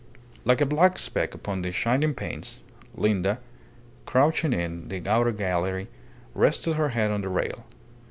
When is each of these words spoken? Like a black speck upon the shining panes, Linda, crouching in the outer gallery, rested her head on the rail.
Like 0.45 0.61
a 0.61 0.65
black 0.65 0.97
speck 0.97 1.35
upon 1.35 1.61
the 1.61 1.71
shining 1.71 2.15
panes, 2.15 2.59
Linda, 2.95 3.37
crouching 4.07 4.51
in 4.51 4.87
the 4.87 5.07
outer 5.07 5.31
gallery, 5.31 5.89
rested 6.33 6.73
her 6.73 6.89
head 6.89 7.11
on 7.11 7.21
the 7.21 7.29
rail. 7.29 7.67